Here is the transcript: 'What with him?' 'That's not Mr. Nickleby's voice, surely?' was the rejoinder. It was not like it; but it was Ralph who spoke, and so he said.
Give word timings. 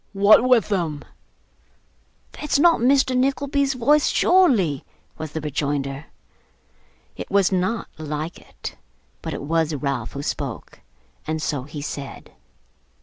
'What 0.13 0.43
with 0.43 0.69
him?' 0.69 1.03
'That's 2.31 2.57
not 2.57 2.79
Mr. 2.79 3.15
Nickleby's 3.15 3.75
voice, 3.75 4.07
surely?' 4.07 4.83
was 5.19 5.31
the 5.33 5.41
rejoinder. 5.41 6.07
It 7.15 7.29
was 7.29 7.51
not 7.51 7.87
like 7.99 8.39
it; 8.39 8.77
but 9.21 9.35
it 9.35 9.43
was 9.43 9.75
Ralph 9.75 10.13
who 10.13 10.23
spoke, 10.23 10.79
and 11.27 11.39
so 11.39 11.65
he 11.65 11.83
said. 11.83 12.31